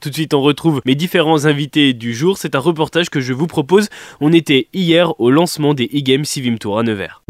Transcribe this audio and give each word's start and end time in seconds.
Tout 0.00 0.10
de 0.10 0.14
suite, 0.14 0.32
on 0.32 0.40
retrouve 0.40 0.80
mes 0.84 0.94
différents 0.94 1.46
invités 1.46 1.92
du 1.92 2.14
jour. 2.14 2.38
C'est 2.38 2.54
un 2.54 2.60
reportage 2.60 3.10
que 3.10 3.18
je 3.18 3.32
vous 3.32 3.48
propose. 3.48 3.88
On 4.20 4.32
était 4.32 4.68
hier 4.72 5.18
au 5.20 5.28
lancement 5.28 5.74
des 5.74 5.86
e-games 5.86 6.24
Civim 6.24 6.56
Tour 6.56 6.78
à 6.78 6.84
Nevers. 6.84 7.24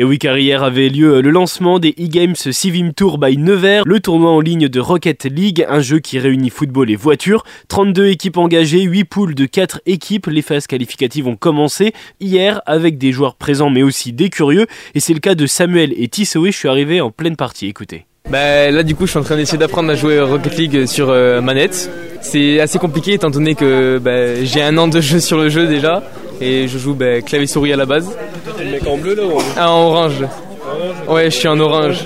Et 0.00 0.04
oui, 0.04 0.18
car 0.18 0.38
hier 0.38 0.62
avait 0.62 0.88
lieu 0.88 1.20
le 1.20 1.28
lancement 1.28 1.78
des 1.78 1.90
e-games 1.90 2.34
Civim 2.34 2.92
Tour 2.96 3.18
by 3.18 3.36
Nevers, 3.36 3.82
le 3.84 4.00
tournoi 4.00 4.30
en 4.30 4.40
ligne 4.40 4.66
de 4.66 4.80
Rocket 4.80 5.26
League, 5.26 5.66
un 5.68 5.80
jeu 5.80 5.98
qui 5.98 6.18
réunit 6.18 6.48
football 6.48 6.90
et 6.90 6.96
voiture. 6.96 7.44
32 7.68 8.06
équipes 8.06 8.38
engagées, 8.38 8.80
8 8.80 9.04
poules 9.04 9.34
de 9.34 9.44
4 9.44 9.82
équipes. 9.84 10.28
Les 10.28 10.40
phases 10.40 10.66
qualificatives 10.66 11.26
ont 11.26 11.36
commencé 11.36 11.92
hier 12.18 12.62
avec 12.64 12.96
des 12.96 13.12
joueurs 13.12 13.34
présents 13.34 13.68
mais 13.68 13.82
aussi 13.82 14.14
des 14.14 14.30
curieux. 14.30 14.66
Et 14.94 15.00
c'est 15.00 15.12
le 15.12 15.20
cas 15.20 15.34
de 15.34 15.44
Samuel 15.46 15.92
et 15.94 16.08
Tissoé, 16.08 16.50
je 16.50 16.56
suis 16.56 16.68
arrivé 16.68 17.02
en 17.02 17.10
pleine 17.10 17.36
partie, 17.36 17.66
écoutez. 17.66 18.06
Bah, 18.30 18.70
là 18.70 18.82
du 18.82 18.94
coup 18.94 19.04
je 19.04 19.10
suis 19.10 19.18
en 19.18 19.22
train 19.22 19.36
d'essayer 19.36 19.58
d'apprendre 19.58 19.90
à 19.90 19.96
jouer 19.96 20.18
Rocket 20.18 20.56
League 20.56 20.86
sur 20.86 21.10
euh, 21.10 21.42
manette. 21.42 21.90
C'est 22.22 22.58
assez 22.58 22.78
compliqué 22.78 23.12
étant 23.12 23.28
donné 23.28 23.54
que 23.54 23.98
bah, 23.98 24.42
j'ai 24.44 24.62
un 24.62 24.78
an 24.78 24.88
de 24.88 25.02
jeu 25.02 25.20
sur 25.20 25.36
le 25.36 25.50
jeu 25.50 25.66
déjà 25.66 26.02
et 26.40 26.68
je 26.68 26.78
joue 26.78 26.94
bah, 26.94 27.20
clavier 27.20 27.46
souris 27.46 27.72
à 27.72 27.76
la 27.76 27.86
base. 27.86 28.10
T'es 28.56 28.64
le 28.64 28.70
mec 28.70 28.86
en 28.86 28.96
bleu 28.96 29.14
là 29.14 29.24
ou 29.24 29.38
en 29.38 29.42
Ah 29.56 29.70
en 29.70 29.86
orange. 29.86 30.24
Ouais 31.08 31.30
je 31.30 31.36
suis 31.36 31.48
en 31.48 31.58
orange. 31.58 32.04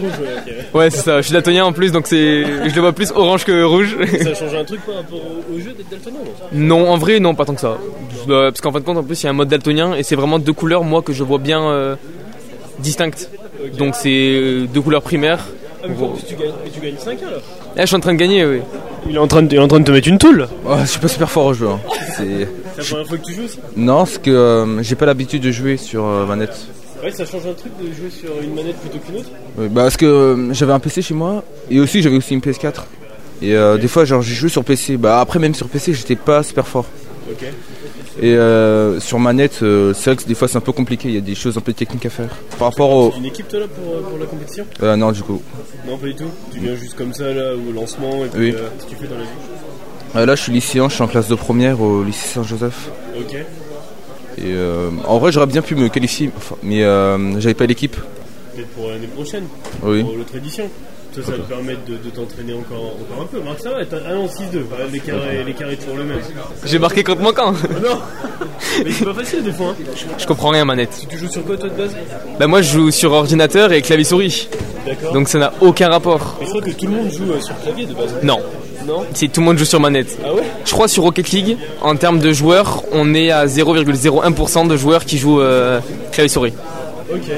Ouais 0.73 0.91
c'est 0.91 1.03
ça, 1.03 1.19
je 1.19 1.27
suis 1.27 1.33
daltonien 1.33 1.65
en 1.65 1.73
plus 1.73 1.93
donc 1.93 2.07
c'est 2.07 2.45
je 2.69 2.75
le 2.75 2.81
vois 2.81 2.93
plus 2.93 3.11
orange 3.13 3.45
que 3.45 3.63
rouge. 3.63 3.97
Ça 4.23 4.31
a 4.31 4.35
changé 4.35 4.59
un 4.59 4.65
truc 4.65 4.81
par 4.83 4.97
rapport 4.97 5.21
au, 5.53 5.59
jeu 5.59 5.73
d'être 5.73 5.91
daltonien 5.91 6.19
Non? 6.53 6.91
En 6.91 6.97
vrai 6.97 7.21
non 7.21 7.35
pas 7.35 7.45
tant 7.45 7.55
que 7.55 7.61
ça. 7.61 7.79
Bah, 8.27 8.51
parce 8.51 8.61
qu'en 8.61 8.73
fin 8.73 8.81
de 8.81 8.85
compte 8.85 8.99
en 8.99 9.03
plus 9.03 9.23
il 9.23 9.25
y 9.25 9.27
a 9.27 9.31
un 9.31 9.35
mode 9.35 9.49
daltonien 9.49 9.95
et 9.95 10.03
c'est 10.03 10.17
vraiment 10.17 10.39
deux 10.39 10.53
couleurs 10.53 10.85
moi 10.85 11.03
que 11.03 11.13
je 11.13 11.23
vois 11.23 11.39
bien 11.39 11.63
euh, 11.63 11.97
distinctes. 12.79 13.31
Donc 13.79 13.95
c'est 13.95 14.35
euh, 14.35 14.67
deux 14.67 14.81
couleurs 14.81 15.03
primaires. 15.03 15.47
Ah, 15.83 15.87
mais, 15.89 15.95
tu 16.27 16.35
gagnes, 16.35 16.53
mais 16.65 16.71
tu 16.71 16.81
gagnes 16.81 16.97
5 16.99 17.19
alors? 17.23 17.43
Là 17.77 17.83
je 17.83 17.87
suis 17.87 17.97
en 17.97 18.01
train 18.01 18.15
de 18.15 18.19
gagner 18.19 18.45
oui. 18.47 18.61
Il 19.09 19.17
est, 19.17 19.19
en 19.19 19.27
train 19.27 19.43
de, 19.43 19.53
il 19.53 19.57
est 19.57 19.63
en 19.63 19.69
train 19.69 19.81
de 19.81 19.85
te 19.85 19.91
mettre 19.91 20.09
une 20.09 20.19
toule 20.19 20.49
Ouais, 20.65 20.77
je 20.83 20.87
suis 20.87 21.01
pas 21.01 21.09
super 21.09 21.31
fort 21.31 21.47
au 21.47 21.55
jeu. 21.55 21.69
hein. 21.69 21.81
C'est- 22.17 22.49
C'est 22.77 22.79
la 22.79 22.85
première 22.85 23.07
fois 23.09 23.19
que 23.19 23.25
tu 23.25 23.35
joues 23.35 23.45
aussi 23.45 23.59
Non, 23.77 23.99
parce 23.99 24.19
que 24.19 24.31
euh, 24.31 24.83
j'ai 24.83 24.95
pas 24.97 25.07
l'habitude 25.07 25.43
de 25.43 25.51
jouer 25.53 25.77
sur 25.77 26.05
euh, 26.05 26.27
manette. 26.27 26.57
Ouais, 27.03 27.11
ça 27.11 27.25
change 27.27 27.47
un 27.47 27.53
truc 27.53 27.73
de 27.81 27.87
jouer 27.95 28.11
sur 28.11 28.31
une 28.43 28.55
manette 28.55 28.77
plutôt 28.77 28.99
qu'une 28.99 29.17
autre 29.17 29.29
Ouais, 29.59 29.69
bah, 29.69 29.83
parce 29.83 29.97
que 29.97 30.07
euh, 30.07 30.53
j'avais 30.55 30.73
un 30.73 30.81
PC 30.81 31.03
chez 31.03 31.15
moi 31.15 31.45
et 31.71 31.79
aussi 31.81 32.03
j'avais 32.03 32.17
aussi 32.17 32.35
une 32.35 32.41
PS4. 32.41 32.85
Et 33.43 33.55
euh, 33.55 33.77
des 33.77 33.89
fois, 33.89 34.05
genre, 34.05 34.23
j'ai 34.23 34.35
joué 34.35 34.49
sur 34.49 34.65
PC. 34.65 34.97
Bah, 34.97 35.21
après, 35.21 35.39
même 35.39 35.55
sur 35.55 35.69
PC, 35.69 35.93
j'étais 35.93 36.17
pas 36.17 36.43
super 36.43 36.67
fort. 36.67 36.87
Ok. 37.31 37.43
Et 38.21 38.35
euh, 38.37 39.01
sur 39.01 39.19
manette, 39.19 39.61
euh, 39.63 39.95
c'est 39.95 40.11
vrai 40.11 40.23
que 40.23 40.29
des 40.29 40.35
fois 40.35 40.47
c'est 40.47 40.57
un 40.59 40.61
peu 40.61 40.73
compliqué. 40.73 41.09
Il 41.09 41.15
y 41.15 41.19
a 41.19 41.23
des 41.23 41.35
choses 41.35 41.57
un 41.57 41.61
peu 41.63 41.73
techniques 41.73 42.05
à 42.07 42.11
faire. 42.11 42.29
Par 42.59 42.69
rapport 42.71 42.91
au. 42.91 43.13
Une 43.17 43.25
équipe 43.25 43.49
toi 43.49 43.61
là 43.61 43.67
pour, 43.69 43.95
euh, 43.95 44.01
pour 44.03 44.19
la 44.19 44.27
compétition? 44.27 44.67
Euh, 44.83 44.95
non, 44.97 45.11
du 45.13 45.23
coup. 45.23 45.41
Non, 45.87 45.97
pas 45.97 46.07
du 46.07 46.15
tout. 46.15 46.29
Tu 46.53 46.61
viens 46.61 46.75
juste 46.75 46.95
comme 46.97 47.13
ça 47.15 47.33
là 47.33 47.53
au 47.55 47.73
lancement 47.73 48.25
et 48.25 48.29
puis 48.29 48.41
Oui. 48.41 48.51
euh, 48.55 48.69
qu'est-ce 48.77 48.85
que 48.87 48.91
tu 48.91 48.97
fais 48.97 49.09
dans 49.09 49.17
la 49.17 49.23
vie? 49.23 49.29
Euh, 50.17 50.27
là, 50.27 50.35
je 50.35 50.43
suis 50.43 50.53
lycéen, 50.53 50.89
je 50.89 50.95
suis 50.95 51.03
en 51.03 51.09
classe 51.09 51.29
de 51.29 51.35
première 51.35 51.81
au 51.81 52.03
lycée 52.05 52.29
Saint-Joseph. 52.29 52.91
Ok. 53.19 53.35
Et 53.35 53.45
euh, 54.47 54.91
en 55.07 55.19
vrai, 55.19 55.33
j'aurais 55.33 55.47
bien 55.47 55.63
pu 55.63 55.75
me 55.77 55.89
qualifier, 55.89 56.31
enfin, 56.37 56.57
mais 56.63 56.83
euh, 56.85 57.41
j'avais 57.41 57.55
pas 57.55 57.67
l'équipe. 57.67 57.97
Peut-être 58.55 58.69
pour 58.69 58.89
l'année 58.91 59.07
prochaine, 59.07 59.45
Oui. 59.83 60.03
pour 60.03 60.15
l'autre 60.17 60.37
édition. 60.37 60.69
Ça, 61.15 61.23
ça 61.23 61.31
va 61.33 61.39
te 61.39 61.43
permettre 61.49 61.85
de, 61.87 61.93
de 61.93 62.11
t'entraîner 62.11 62.55
encore, 62.55 62.97
encore 63.01 63.23
un 63.23 63.27
peu. 63.27 63.41
Marc, 63.41 63.61
ça 63.61 63.71
va, 63.71 63.85
t'as 63.87 63.99
1 63.99 64.17
en 64.17 64.27
6-2. 64.27 64.29
Ouais, 64.29 64.63
L'écart 64.93 65.25
est, 65.29 65.45
l'écart 65.45 65.71
est 65.71 65.77
toujours 65.77 65.97
le 65.97 66.05
même. 66.05 66.19
J'ai 66.65 66.79
marqué 66.81 67.05
contre 67.05 67.21
mon 67.23 67.33
camp. 67.33 67.53
non 67.53 68.01
Mais 68.85 68.91
c'est 68.91 69.05
pas 69.05 69.15
facile 69.15 69.45
des 69.45 69.53
fois. 69.53 69.69
Hein. 69.79 69.85
Je 70.19 70.27
comprends 70.27 70.49
rien 70.51 70.63
à 70.63 70.65
manette. 70.65 71.07
Tu 71.09 71.17
joues 71.17 71.29
sur 71.31 71.45
quoi 71.45 71.57
toi 71.57 71.69
de 71.69 71.75
base 71.75 71.95
Bah 72.41 72.49
moi 72.49 72.63
je 72.63 72.73
joue 72.73 72.91
sur 72.91 73.13
ordinateur 73.13 73.73
et 73.73 73.81
clavier 73.81 74.05
souris. 74.05 74.49
D'accord. 74.85 75.13
Donc 75.13 75.29
ça 75.29 75.39
n'a 75.39 75.53
aucun 75.61 75.89
rapport. 75.89 76.37
Mais 76.41 76.47
je 76.47 76.51
crois 76.51 76.63
que 76.63 76.71
tout 76.71 76.87
le 76.87 76.93
monde 76.93 77.11
joue 77.13 77.31
euh, 77.31 77.41
sur 77.41 77.61
clavier 77.61 77.87
de 77.87 77.95
base. 77.95 78.15
Non. 78.25 78.41
Non 78.85 79.05
Si 79.15 79.31
tout 79.31 79.41
le 79.41 79.47
monde 79.47 79.59
joue 79.59 79.65
sur 79.65 79.79
manette. 79.79 80.19
Ah 80.25 80.35
ouais 80.35 80.43
Je 80.65 80.73
crois 80.73 80.89
sur 80.89 81.05
Rocket 81.05 81.31
League, 81.31 81.57
en 81.81 81.95
termes 81.95 82.19
de 82.19 82.33
joueurs, 82.33 82.83
on 82.93 83.15
est 83.15 83.31
à 83.31 83.47
0,01% 83.47 84.67
de 84.67 84.77
joueurs 84.77 85.05
qui 85.05 85.17
jouent 85.19 85.41
euh, 85.41 85.79
clavier 86.11 86.29
souris. 86.29 86.53
Ok. 87.13 87.31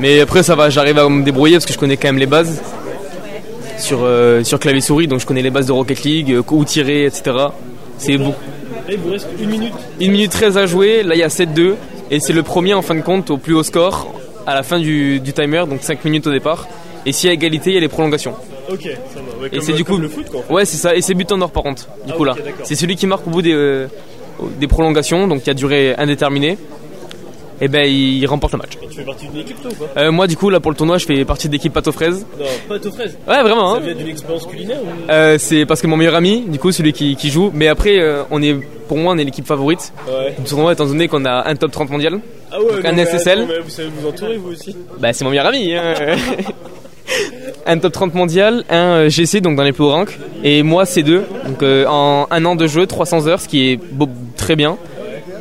Mais 0.00 0.20
après 0.20 0.42
ça 0.42 0.54
va, 0.56 0.68
j'arrive 0.68 0.98
à 0.98 1.08
me 1.08 1.22
débrouiller 1.24 1.56
parce 1.56 1.66
que 1.66 1.72
je 1.72 1.78
connais 1.78 1.96
quand 1.96 2.08
même 2.08 2.18
les 2.18 2.26
bases 2.26 2.60
sur, 3.78 4.00
euh, 4.02 4.42
sur 4.44 4.58
clavier 4.58 4.80
souris, 4.80 5.06
donc 5.06 5.20
je 5.20 5.26
connais 5.26 5.42
les 5.42 5.50
bases 5.50 5.66
de 5.66 5.72
Rocket 5.72 6.02
League, 6.02 6.32
euh, 6.32 6.42
où 6.50 6.64
tirer, 6.64 7.04
etc. 7.06 7.36
C'est 7.98 8.16
bon. 8.18 8.28
Là, 8.28 8.34
il 8.94 8.98
vous 8.98 9.10
reste 9.10 9.28
une 9.40 9.50
minute. 9.50 9.72
1 10.00 10.08
minute 10.10 10.30
13 10.30 10.56
à 10.58 10.66
jouer, 10.66 11.02
là 11.02 11.14
il 11.14 11.18
y 11.18 11.22
a 11.22 11.28
7-2, 11.28 11.74
et 12.10 12.20
c'est 12.20 12.32
le 12.32 12.42
premier 12.42 12.74
en 12.74 12.82
fin 12.82 12.94
de 12.94 13.00
compte 13.02 13.30
au 13.30 13.36
plus 13.38 13.54
haut 13.54 13.62
score 13.62 14.12
à 14.46 14.54
la 14.54 14.62
fin 14.62 14.78
du, 14.78 15.20
du 15.20 15.32
timer, 15.32 15.64
donc 15.68 15.82
5 15.82 16.04
minutes 16.04 16.26
au 16.26 16.32
départ. 16.32 16.66
Et 17.04 17.12
si 17.12 17.26
y 17.26 17.30
a 17.30 17.32
égalité, 17.32 17.70
il 17.70 17.74
y 17.74 17.76
a 17.76 17.80
les 17.80 17.88
prolongations. 17.88 18.34
Ok, 18.70 18.82
ça 18.82 19.20
va. 19.20 19.42
Ouais, 19.42 19.48
Et 19.52 19.60
c'est 19.60 19.72
du 19.72 19.84
coup 19.84 19.96
le 19.96 20.08
foot 20.08 20.28
quoi. 20.30 20.42
Ouais, 20.50 20.64
c'est 20.64 20.76
ça. 20.76 20.94
Et 20.94 21.00
c'est 21.00 21.14
but 21.14 21.30
en 21.32 21.40
or 21.40 21.50
par 21.50 21.62
contre. 21.62 21.86
Du 22.06 22.12
Ah, 22.12 22.16
coup 22.16 22.24
là, 22.24 22.34
c'est 22.64 22.74
celui 22.74 22.96
qui 22.96 23.06
marque 23.06 23.26
au 23.26 23.30
bout 23.30 23.40
des 23.42 23.52
euh, 23.54 23.86
des 24.60 24.66
prolongations, 24.66 25.26
donc 25.26 25.42
qui 25.42 25.50
a 25.50 25.54
duré 25.54 25.94
indéterminée. 25.96 26.58
Et 27.60 27.68
ben 27.68 27.84
il 27.86 28.24
remporte 28.26 28.52
le 28.52 28.58
match. 28.58 28.70
Et 28.82 28.86
tu 28.86 28.98
fais 28.98 29.02
partie 29.04 29.26
d'une 29.28 29.40
équipe 29.40 29.60
toi 29.60 29.70
ou 29.70 29.84
pas 29.84 30.00
Euh, 30.00 30.12
moi 30.12 30.26
du 30.26 30.36
coup 30.36 30.48
là 30.50 30.60
pour 30.60 30.70
le 30.70 30.76
tournoi, 30.76 30.98
je 30.98 31.06
fais 31.06 31.24
partie 31.24 31.48
de 31.48 31.52
l'équipe 31.54 31.72
pâte 31.72 31.88
aux 31.88 31.92
fraises. 31.92 32.24
Non, 32.38 32.44
pas 32.68 32.76
aux 32.76 32.92
fraises. 32.92 33.18
Ouais, 33.26 33.42
vraiment. 33.42 33.74
Ça 33.74 33.80
Hein. 33.80 33.84
vient 33.84 33.94
d'une 33.94 34.08
expérience 34.08 34.46
culinaire 34.46 34.78
ou? 34.82 35.10
Euh, 35.10 35.36
c'est 35.38 35.66
parce 35.66 35.80
que 35.82 35.86
mon 35.88 35.96
meilleur 35.96 36.14
ami, 36.14 36.42
du 36.46 36.58
coup 36.58 36.70
celui 36.72 36.92
qui, 36.92 37.16
qui 37.16 37.30
joue. 37.30 37.50
Mais 37.52 37.66
après, 37.68 37.98
euh, 37.98 38.22
on 38.30 38.40
est 38.42 38.54
pour 38.86 38.96
moi 38.96 39.12
on 39.14 39.18
est 39.18 39.24
l'équipe 39.24 39.46
favorite 39.46 39.92
Ouais. 40.08 40.34
du 40.38 40.44
tournoi 40.44 40.72
étant 40.72 40.86
donné 40.86 41.08
qu'on 41.08 41.24
a 41.24 41.48
un 41.48 41.54
top 41.56 41.72
30 41.72 41.90
mondial. 41.90 42.20
Ah 42.50 42.60
ouais, 42.60 42.72
Donc 42.74 42.84
non, 42.84 42.90
un 42.90 42.92
mais 42.92 43.04
SSL. 43.04 43.38
attends, 43.40 43.48
mais 43.48 43.58
vous 43.60 43.70
savez 43.70 43.88
vous 44.00 44.08
entourer 44.08 44.36
vous 44.36 44.52
aussi? 44.52 44.76
Bah 44.98 45.12
c'est 45.12 45.24
mon 45.24 45.30
meilleur 45.30 45.46
ami. 45.46 45.74
hein. 45.74 45.94
un 47.66 47.78
top 47.78 47.92
30 47.92 48.14
mondial, 48.14 48.64
un 48.70 49.08
GC 49.08 49.40
donc 49.40 49.56
dans 49.56 49.62
les 49.62 49.72
plus 49.72 49.82
hauts 49.84 49.90
ranks, 49.90 50.16
et 50.44 50.62
moi 50.62 50.84
C2 50.84 51.22
donc 51.46 51.62
euh, 51.62 51.84
en 51.86 52.26
un 52.30 52.44
an 52.44 52.54
de 52.56 52.66
jeu 52.66 52.86
300 52.86 53.26
heures, 53.26 53.40
ce 53.40 53.48
qui 53.48 53.70
est 53.72 53.76
beau- 53.76 54.08
très 54.36 54.56
bien, 54.56 54.76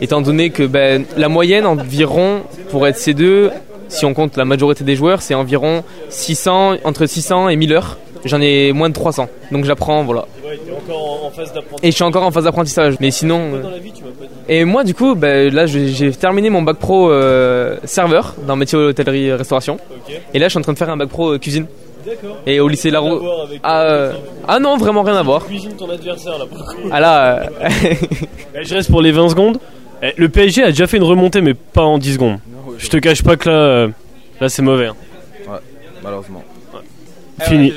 étant 0.01 0.21
donné 0.21 0.49
que 0.49 0.63
ben, 0.63 1.05
la 1.17 1.29
moyenne 1.29 1.65
environ 1.65 2.41
pour 2.69 2.87
être 2.87 2.97
C2, 2.97 3.49
si 3.87 4.05
on 4.05 4.13
compte 4.13 4.35
la 4.37 4.45
majorité 4.45 4.83
des 4.83 4.95
joueurs, 4.95 5.21
c'est 5.21 5.33
environ 5.33 5.83
600 6.09 6.77
entre 6.83 7.05
600 7.05 7.49
et 7.49 7.55
1000 7.55 7.73
heures. 7.73 7.97
J'en 8.25 8.41
ai 8.41 8.73
moins 8.73 8.89
de 8.89 8.93
300, 8.95 9.27
donc 9.51 9.63
j'apprends 9.65 10.03
voilà. 10.03 10.25
Ouais, 10.43 10.59
t'es 10.65 10.71
encore 10.73 11.23
en, 11.23 11.27
en 11.27 11.29
phase 11.29 11.53
d'apprentissage. 11.53 11.79
Et 11.83 11.91
je 11.91 11.95
suis 11.95 12.03
encore 12.03 12.23
en 12.23 12.31
phase 12.31 12.43
d'apprentissage, 12.45 12.95
mais 12.99 13.11
sinon. 13.11 13.39
euh, 13.53 13.61
Dans 13.61 13.69
la 13.69 13.77
vie, 13.77 13.91
tu 13.93 14.03
m'as 14.03 14.09
pas 14.09 14.25
dit. 14.25 14.29
et 14.53 14.65
moi, 14.65 14.83
du 14.83 14.93
coup, 14.95 15.13
ben, 15.15 15.53
là, 15.53 15.65
j'ai 15.67 16.11
terminé 16.11 16.49
mon 16.49 16.63
bac 16.63 16.77
pro 16.77 17.11
euh, 17.11 17.77
serveur 17.85 18.33
dans 18.47 18.55
le 18.55 18.59
métier 18.59 18.77
hôtellerie 18.77 19.31
restauration. 19.33 19.75
Ok. 19.75 20.19
Et 20.33 20.39
là, 20.39 20.47
je 20.47 20.49
suis 20.49 20.57
en 20.59 20.63
train 20.63 20.73
de 20.73 20.77
faire 20.79 20.89
un 20.89 20.97
bac 20.97 21.09
pro 21.09 21.33
euh, 21.33 21.37
cuisine. 21.37 21.67
D'accord. 22.05 22.37
Et 22.47 22.59
au 22.59 22.67
lycée 22.67 22.89
Rien 22.89 22.99
à 22.99 23.03
Laro. 23.03 23.19
voir 23.19 23.41
avec, 23.43 23.59
Ah, 23.63 23.81
euh, 23.83 24.11
euh, 24.11 24.13
ah 24.47 24.59
non, 24.59 24.77
vraiment 24.77 25.03
rien 25.03 25.15
à 25.15 25.23
voir. 25.23 25.45
Cuisine 25.45 25.73
ton 25.77 25.89
adversaire 25.89 26.39
là 26.39 26.45
pour 26.47 26.57
le 26.57 26.63
coup. 26.63 26.89
Ah 26.91 26.99
là, 26.99 27.35
euh, 27.63 27.69
Eh, 28.55 28.63
Je 28.63 28.73
reste 28.73 28.89
pour 28.89 29.01
les 29.01 29.11
20 29.11 29.29
secondes. 29.29 29.59
Eh, 30.03 30.13
Le 30.17 30.29
PSG 30.29 30.63
a 30.63 30.67
déjà 30.67 30.87
fait 30.87 30.97
une 30.97 31.03
remontée, 31.03 31.41
mais 31.41 31.53
pas 31.53 31.83
en 31.83 31.97
10 31.97 32.13
secondes. 32.13 32.39
Je 32.77 32.87
te 32.89 32.97
cache 32.97 33.23
pas 33.23 33.35
que 33.35 33.49
là, 33.49 33.55
euh, 33.55 33.87
là 34.39 34.49
c'est 34.49 34.61
mauvais. 34.61 34.87
hein. 34.87 34.95
Malheureusement. 36.03 36.43
Fini. 37.41 37.73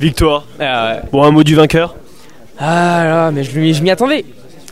Victoire. 0.00 0.44
ah, 0.60 0.94
ouais. 0.94 1.00
Bon, 1.12 1.22
un 1.22 1.30
mot 1.30 1.42
du 1.44 1.54
vainqueur. 1.54 1.94
Ah 2.58 3.02
là, 3.04 3.30
mais 3.32 3.44
je, 3.44 3.58
m'y- 3.58 3.74
je 3.74 3.82
m'y 3.82 3.90
attendais. 3.90 4.24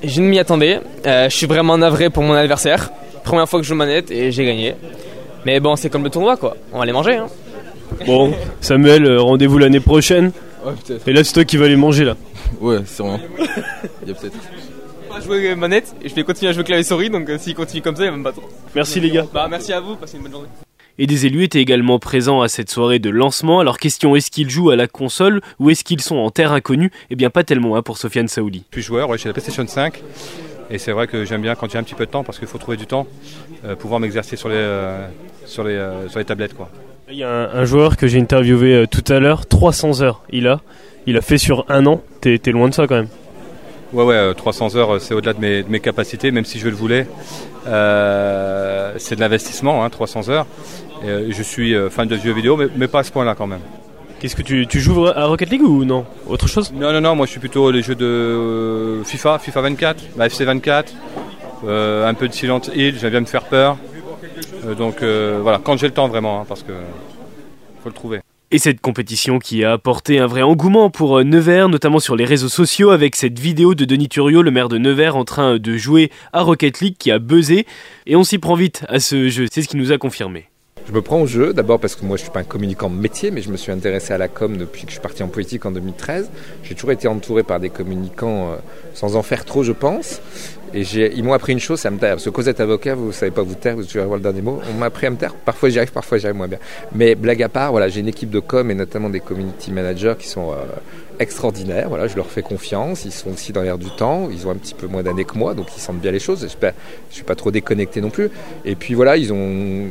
Je 0.04 0.20
ne 0.20 0.26
m'y 0.28 0.38
attendais. 0.38 0.80
Euh, 1.06 1.28
je 1.28 1.36
suis 1.36 1.46
vraiment 1.46 1.76
navré 1.78 2.10
pour 2.10 2.22
mon 2.22 2.34
adversaire. 2.34 2.90
Première 3.24 3.48
fois 3.48 3.60
que 3.60 3.64
je 3.64 3.68
joue 3.70 3.74
manette 3.76 4.10
et 4.10 4.32
j'ai 4.32 4.44
gagné. 4.44 4.74
Mais 5.44 5.60
bon, 5.60 5.76
c'est 5.76 5.90
comme 5.90 6.02
le 6.04 6.10
tournoi 6.10 6.36
quoi. 6.36 6.56
On 6.72 6.78
va 6.78 6.84
les 6.86 6.92
manger. 6.92 7.16
Hein. 7.16 7.26
Bon, 8.06 8.32
Samuel, 8.60 9.04
euh, 9.06 9.20
rendez-vous 9.20 9.58
l'année 9.58 9.80
prochaine. 9.80 10.32
Ouais, 10.64 10.72
peut-être. 10.84 11.08
Et 11.08 11.12
là, 11.12 11.24
c'est 11.24 11.32
toi 11.32 11.44
qui 11.44 11.56
vas 11.56 11.68
les 11.68 11.76
manger 11.76 12.04
là. 12.04 12.16
Ouais, 12.60 12.84
sûrement. 12.86 13.20
Il 14.02 14.08
y 14.08 14.12
a 14.12 14.14
peut-être. 14.14 14.36
On 15.10 15.14
va 15.14 15.20
jouer 15.20 15.54
manette 15.54 15.94
et 16.02 16.08
je 16.08 16.14
vais 16.14 16.24
continuer 16.24 16.50
à 16.50 16.52
jouer 16.52 16.64
clavier 16.64 16.84
souris. 16.84 17.10
Donc 17.10 17.28
euh, 17.28 17.38
s'il 17.38 17.54
continue 17.54 17.82
comme 17.82 17.96
ça, 17.96 18.04
il 18.04 18.10
va 18.10 18.16
me 18.16 18.24
battre. 18.24 18.40
Merci 18.74 19.00
les 19.00 19.10
gars. 19.10 19.26
Bah 19.32 19.46
merci 19.50 19.72
à 19.72 19.80
vous. 19.80 19.96
Passez 19.96 20.16
une 20.16 20.22
bonne 20.22 20.32
journée. 20.32 20.48
Et 20.98 21.06
des 21.06 21.26
élus 21.26 21.44
étaient 21.44 21.60
également 21.60 21.98
présents 21.98 22.42
à 22.42 22.48
cette 22.48 22.70
soirée 22.70 22.98
de 22.98 23.10
lancement. 23.10 23.60
Alors 23.60 23.78
question, 23.78 24.14
est-ce 24.14 24.30
qu'ils 24.30 24.50
jouent 24.50 24.70
à 24.70 24.76
la 24.76 24.86
console 24.86 25.40
ou 25.58 25.70
est-ce 25.70 25.84
qu'ils 25.84 26.00
sont 26.00 26.16
en 26.16 26.30
terre 26.30 26.52
inconnue? 26.52 26.90
Eh 27.10 27.16
bien 27.16 27.30
pas 27.30 27.44
tellement 27.44 27.76
hein, 27.76 27.82
pour 27.82 27.98
Sofiane 27.98 28.28
Saouli. 28.28 28.64
Je 28.70 28.76
suis 28.76 28.86
joueur, 28.86 29.08
ouais, 29.08 29.18
j'ai 29.18 29.28
la 29.28 29.32
PlayStation 29.32 29.66
5. 29.66 30.02
Et 30.70 30.78
c'est 30.78 30.92
vrai 30.92 31.06
que 31.06 31.24
j'aime 31.24 31.42
bien 31.42 31.54
quand 31.54 31.70
j'ai 31.70 31.78
un 31.78 31.82
petit 31.82 31.94
peu 31.94 32.06
de 32.06 32.10
temps 32.10 32.24
parce 32.24 32.38
qu'il 32.38 32.48
faut 32.48 32.58
trouver 32.58 32.76
du 32.76 32.86
temps, 32.86 33.06
euh, 33.64 33.76
pouvoir 33.76 34.00
m'exercer 34.00 34.36
sur 34.36 34.48
les, 34.48 34.54
euh, 34.56 35.06
sur, 35.44 35.64
les, 35.64 35.74
euh, 35.74 36.08
sur 36.08 36.18
les 36.18 36.24
tablettes. 36.24 36.54
Quoi. 36.54 36.70
Il 37.12 37.18
y 37.18 37.24
a 37.24 37.28
un, 37.30 37.60
un 37.60 37.64
joueur 37.66 37.98
que 37.98 38.06
j'ai 38.06 38.18
interviewé 38.18 38.74
euh, 38.74 38.86
tout 38.86 39.04
à 39.12 39.20
l'heure, 39.20 39.44
300 39.44 40.00
heures 40.00 40.22
il 40.30 40.48
a. 40.48 40.60
Il 41.06 41.18
a 41.18 41.20
fait 41.20 41.36
sur 41.36 41.66
un 41.68 41.84
an. 41.84 42.00
T'es 42.22 42.38
loin 42.46 42.70
de 42.70 42.74
ça 42.74 42.86
quand 42.86 42.94
même. 42.94 43.08
Ouais, 43.92 44.04
ouais, 44.04 44.14
euh, 44.14 44.32
300 44.32 44.76
heures, 44.76 44.94
euh, 44.94 44.98
c'est 44.98 45.12
au-delà 45.12 45.34
de 45.34 45.40
mes, 45.40 45.62
de 45.62 45.68
mes 45.68 45.80
capacités, 45.80 46.30
même 46.30 46.46
si 46.46 46.58
je 46.58 46.68
le 46.68 46.74
voulais. 46.74 47.06
Euh, 47.66 48.94
c'est 48.96 49.16
de 49.16 49.20
l'investissement, 49.20 49.84
hein, 49.84 49.90
300 49.90 50.30
heures. 50.30 50.46
Et, 51.04 51.08
euh, 51.08 51.30
je 51.30 51.42
suis 51.42 51.74
fan 51.90 52.08
de 52.08 52.16
jeux 52.16 52.32
vidéo, 52.32 52.56
mais, 52.56 52.68
mais 52.76 52.88
pas 52.88 53.00
à 53.00 53.04
ce 53.04 53.12
point-là 53.12 53.34
quand 53.34 53.46
même. 53.46 53.60
Qu'est-ce 54.18 54.36
que 54.36 54.42
tu, 54.42 54.66
tu 54.66 54.80
joues 54.80 55.06
à 55.08 55.26
Rocket 55.26 55.50
League 55.50 55.62
ou 55.62 55.84
non? 55.84 56.06
Autre 56.26 56.48
chose? 56.48 56.72
Non, 56.72 56.92
non, 56.94 57.02
non, 57.02 57.14
moi 57.14 57.26
je 57.26 57.32
suis 57.32 57.40
plutôt 57.40 57.70
les 57.70 57.82
jeux 57.82 57.96
de 57.96 58.06
euh, 58.06 59.04
FIFA, 59.04 59.38
FIFA 59.38 59.60
24, 59.60 60.04
la 60.16 60.26
FC 60.26 60.46
24, 60.46 60.94
un 61.66 62.14
peu 62.14 62.28
de 62.28 62.32
Silent 62.32 62.60
Hill, 62.74 62.96
j'aime 62.98 63.10
bien 63.10 63.20
me 63.20 63.26
faire 63.26 63.42
peur. 63.42 63.76
Donc 64.76 65.02
voilà, 65.02 65.60
quand 65.62 65.76
j'ai 65.76 65.86
le 65.86 65.94
temps 65.94 66.08
vraiment, 66.08 66.40
hein, 66.40 66.44
parce 66.48 66.62
que 66.62 66.72
faut 67.82 67.88
le 67.88 67.94
trouver. 67.94 68.20
Et 68.54 68.58
cette 68.58 68.82
compétition 68.82 69.38
qui 69.38 69.64
a 69.64 69.72
apporté 69.72 70.18
un 70.18 70.26
vrai 70.26 70.42
engouement 70.42 70.90
pour 70.90 71.16
euh, 71.16 71.24
Nevers, 71.24 71.70
notamment 71.70 72.00
sur 72.00 72.16
les 72.16 72.26
réseaux 72.26 72.50
sociaux, 72.50 72.90
avec 72.90 73.16
cette 73.16 73.38
vidéo 73.38 73.74
de 73.74 73.86
Denis 73.86 74.10
Thuriot, 74.10 74.42
le 74.42 74.50
maire 74.50 74.68
de 74.68 74.76
Nevers, 74.76 75.16
en 75.16 75.24
train 75.24 75.56
de 75.58 75.76
jouer 75.78 76.10
à 76.34 76.42
Rocket 76.42 76.80
League 76.80 76.96
qui 76.98 77.10
a 77.10 77.18
buzzé. 77.18 77.64
Et 78.06 78.14
on 78.14 78.24
s'y 78.24 78.36
prend 78.36 78.54
vite 78.54 78.84
à 78.88 79.00
ce 79.00 79.30
jeu, 79.30 79.46
c'est 79.50 79.62
ce 79.62 79.68
qui 79.68 79.78
nous 79.78 79.90
a 79.90 79.96
confirmé. 79.96 80.50
Je 80.86 80.92
me 80.92 81.00
prends 81.00 81.22
au 81.22 81.26
jeu, 81.26 81.54
d'abord 81.54 81.80
parce 81.80 81.94
que 81.94 82.04
moi 82.04 82.18
je 82.18 82.24
suis 82.24 82.30
pas 82.30 82.40
un 82.40 82.44
communicant 82.44 82.90
de 82.90 82.96
métier, 82.96 83.30
mais 83.30 83.40
je 83.40 83.48
me 83.48 83.56
suis 83.56 83.72
intéressé 83.72 84.12
à 84.12 84.18
la 84.18 84.28
com 84.28 84.58
depuis 84.58 84.82
que 84.82 84.88
je 84.88 84.94
suis 84.94 85.00
parti 85.00 85.22
en 85.22 85.28
politique 85.28 85.64
en 85.64 85.70
2013. 85.70 86.30
J'ai 86.62 86.74
toujours 86.74 86.92
été 86.92 87.08
entouré 87.08 87.44
par 87.44 87.58
des 87.58 87.70
communicants 87.70 88.50
euh, 88.50 88.56
sans 88.92 89.16
en 89.16 89.22
faire 89.22 89.46
trop, 89.46 89.62
je 89.62 89.72
pense. 89.72 90.20
Et 90.74 90.82
ils 91.14 91.22
m'ont 91.22 91.32
appris 91.34 91.52
une 91.52 91.60
chose, 91.60 91.80
c'est 91.80 91.88
à 91.88 91.90
me 91.90 91.98
taire. 91.98 92.12
Parce 92.12 92.24
que 92.24 92.30
quand 92.30 92.42
vous 92.42 92.48
êtes 92.48 92.60
avocat, 92.60 92.94
vous 92.94 93.08
ne 93.08 93.12
savez 93.12 93.30
pas 93.30 93.42
vous 93.42 93.54
taire, 93.54 93.76
vous 93.76 93.84
devez 93.84 94.00
avoir 94.00 94.16
le 94.16 94.22
dernier 94.22 94.42
mot. 94.42 94.60
On 94.70 94.78
m'a 94.78 94.86
appris 94.86 95.06
à 95.06 95.10
me 95.10 95.16
taire. 95.16 95.34
Parfois 95.34 95.68
j'y 95.68 95.78
arrive, 95.78 95.92
parfois 95.92 96.18
j'y 96.18 96.26
arrive 96.26 96.36
moins 96.36 96.48
bien. 96.48 96.58
Mais 96.94 97.14
blague 97.14 97.42
à 97.42 97.48
part, 97.48 97.70
voilà, 97.72 97.88
j'ai 97.88 98.00
une 98.00 98.08
équipe 98.08 98.30
de 98.30 98.40
com 98.40 98.70
et 98.70 98.74
notamment 98.74 99.10
des 99.10 99.20
community 99.20 99.70
managers 99.70 100.14
qui 100.18 100.28
sont 100.28 100.52
euh, 100.52 100.56
extraordinaires. 101.18 101.88
Voilà, 101.88 102.06
je 102.06 102.16
leur 102.16 102.26
fais 102.26 102.42
confiance. 102.42 103.04
Ils 103.04 103.12
sont 103.12 103.30
aussi 103.30 103.52
dans 103.52 103.62
l'air 103.62 103.78
du 103.78 103.90
temps. 103.90 104.28
Ils 104.30 104.46
ont 104.46 104.50
un 104.50 104.56
petit 104.56 104.74
peu 104.74 104.86
moins 104.86 105.02
d'années 105.02 105.24
que 105.24 105.36
moi, 105.36 105.54
donc 105.54 105.66
ils 105.76 105.80
sentent 105.80 106.00
bien 106.00 106.10
les 106.10 106.20
choses. 106.20 106.40
Je 106.40 106.66
ne 106.66 106.72
suis 107.10 107.24
pas 107.24 107.34
trop 107.34 107.50
déconnecté 107.50 108.00
non 108.00 108.10
plus. 108.10 108.30
Et 108.64 108.74
puis 108.74 108.94
voilà, 108.94 109.16
ils 109.16 109.32
ont 109.32 109.88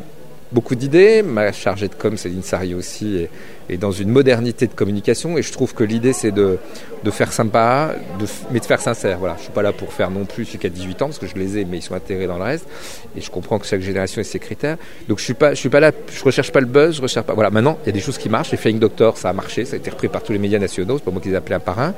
beaucoup 0.52 0.76
d'idées. 0.76 1.22
Ma 1.22 1.52
chargée 1.52 1.88
de 1.88 1.96
com, 1.96 2.18
Céline 2.18 2.44
Sari 2.44 2.74
aussi, 2.74 3.28
est, 3.70 3.78
dans 3.78 3.92
une 3.92 4.10
modernité 4.10 4.68
de 4.68 4.74
communication. 4.74 5.38
Et 5.38 5.42
je 5.42 5.52
trouve 5.52 5.74
que 5.74 5.84
l'idée, 5.84 6.14
c'est 6.14 6.32
de, 6.32 6.58
de, 7.04 7.12
faire 7.12 7.34
sympa, 7.34 7.96
mais 8.52 8.60
de 8.60 8.66
faire 8.66 8.82
sincère. 8.82 9.20
Voilà, 9.20 9.36
je 9.38 9.44
suis 9.44 9.52
pas 9.52 9.62
là 9.62 9.72
pour 9.72 9.94
faire 9.94 10.12
non 10.12 10.26
plus 10.26 10.46
celui 10.46 10.60
qui 10.60 10.68
a 10.68 10.70
18 10.70 11.02
ans, 11.02 11.06
parce 11.08 11.20
que 11.20 11.28
je 11.28 11.36
les 11.36 11.58
ai, 11.58 11.66
mais 11.66 11.78
ils 11.78 11.82
sont 11.82 11.96
intégrés 11.96 12.28
dans 12.28 12.38
le 12.38 12.44
reste. 12.44 12.66
Et 13.16 13.22
je 13.22 13.30
comprends 13.30 13.60
que 13.60 13.66
chaque 13.66 13.82
génération 13.82 14.22
a 14.22 14.24
ses 14.24 14.40
critères. 14.40 14.78
Donc 15.08 15.20
je 15.20 15.24
suis 15.24 15.36
suis 15.54 15.70
pas 15.70 15.80
là, 15.80 15.92
je 16.12 16.24
recherche 16.24 16.52
pas 16.52 16.60
le 16.60 16.66
buzz, 16.66 16.96
je 16.98 17.02
recherche 17.02 17.26
pas. 17.26 17.34
Voilà, 17.34 17.50
maintenant, 17.50 17.78
il 17.84 17.88
y 17.88 17.90
a 17.90 17.94
des 17.94 18.00
choses 18.00 18.18
qui 18.18 18.30
marchent. 18.30 18.52
Les 18.52 18.58
Flying 18.58 18.80
Doctor, 18.80 19.18
ça 19.18 19.30
a 19.30 19.34
marché, 19.34 19.66
ça 19.66 19.76
a 19.76 19.78
été 19.78 19.90
repris 19.90 20.08
par 20.08 20.24
tous 20.24 20.34
les 20.34 20.40
médias 20.40 20.60
nationaux. 20.60 20.98
C'est 20.98 21.06
pas 21.06 21.12
moi 21.12 21.22
qui 21.22 21.30
les 21.30 21.36
appelé 21.36 21.56
un 21.56 21.60
par 21.60 21.80
un. 21.80 21.94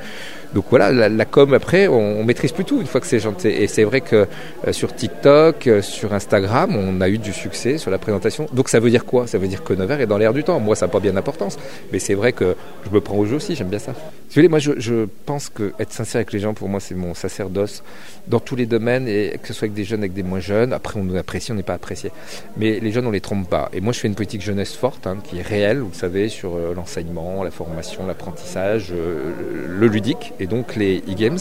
Donc 0.54 0.66
voilà, 0.70 1.08
la, 1.08 1.24
com 1.24 1.52
après, 1.52 1.88
on, 1.88 2.22
maîtrise 2.22 2.52
plus 2.52 2.64
tout 2.64 2.80
une 2.80 2.86
fois 2.86 3.00
que 3.00 3.08
c'est 3.08 3.18
gentil. 3.18 3.48
Et 3.48 3.66
c'est 3.66 3.82
vrai 3.82 4.00
que 4.00 4.26
euh, 4.66 4.72
sur 4.72 4.94
TikTok, 4.94 5.66
euh, 5.66 5.82
sur 5.82 6.14
Instagram, 6.14 6.76
on 6.76 7.00
a 7.00 7.08
eu 7.08 7.18
du 7.18 7.32
succès 7.32 7.76
sur 7.76 7.90
la 7.90 7.98
présentation. 7.98 8.46
Donc 8.52 8.68
ça 8.68 8.78
veut 8.78 8.90
dire 8.90 9.04
quoi? 9.04 9.26
Ça 9.26 9.38
veut 9.38 9.48
dire 9.48 9.64
que 9.64 9.72
Nevers 9.72 10.00
est 10.00 10.06
dans 10.06 10.16
l'air 10.16 10.32
du 10.32 10.44
temps. 10.44 10.60
Moi, 10.60 10.76
ça 10.76 10.86
n'a 10.86 10.92
pas 10.92 11.00
bien 11.00 11.12
d'importance, 11.12 11.53
mais 11.92 11.98
c'est 11.98 12.14
vrai 12.14 12.32
que 12.32 12.56
je 12.84 12.90
me 12.90 13.00
prends 13.00 13.16
au 13.16 13.26
jeu 13.26 13.36
aussi. 13.36 13.54
J'aime 13.54 13.68
bien 13.68 13.78
ça. 13.78 13.92
Si 13.92 14.40
vous 14.40 14.46
voulez, 14.46 14.48
moi, 14.48 14.58
je, 14.58 15.06
pense 15.26 15.48
que 15.48 15.72
être 15.78 15.92
sincère 15.92 16.18
avec 16.18 16.32
les 16.32 16.40
gens, 16.40 16.54
pour 16.54 16.68
moi, 16.68 16.80
c'est 16.80 16.94
mon 16.94 17.14
sacerdoce 17.14 17.82
dans 18.26 18.40
tous 18.40 18.56
les 18.56 18.66
domaines, 18.66 19.06
et 19.06 19.38
que 19.40 19.48
ce 19.48 19.52
soit 19.54 19.66
avec 19.66 19.74
des 19.74 19.84
jeunes, 19.84 20.00
avec 20.00 20.12
des 20.12 20.22
moins 20.22 20.40
jeunes. 20.40 20.72
Après, 20.72 20.98
on 20.98 21.04
nous 21.04 21.16
apprécie, 21.16 21.52
on 21.52 21.54
n'est 21.54 21.62
pas 21.62 21.74
apprécié. 21.74 22.10
Mais 22.56 22.80
les 22.80 22.90
jeunes, 22.90 23.06
on 23.06 23.10
les 23.10 23.20
trompe 23.20 23.48
pas. 23.48 23.70
Et 23.72 23.80
moi, 23.80 23.92
je 23.92 24.00
fais 24.00 24.08
une 24.08 24.14
politique 24.14 24.42
jeunesse 24.42 24.74
forte, 24.74 25.06
hein, 25.06 25.18
qui 25.22 25.38
est 25.38 25.42
réelle, 25.42 25.78
vous 25.78 25.90
le 25.90 25.94
savez, 25.94 26.28
sur 26.28 26.56
euh, 26.56 26.74
l'enseignement, 26.74 27.44
la 27.44 27.50
formation, 27.50 28.06
l'apprentissage, 28.06 28.92
le 28.92 29.86
ludique 29.86 30.32
et 30.40 30.46
donc 30.46 30.74
les 30.76 30.98
e-games. 31.08 31.38